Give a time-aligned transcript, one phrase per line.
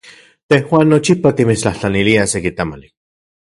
[0.53, 2.93] Tejuan nochipa timitstlajtlaniliaj seki tamali.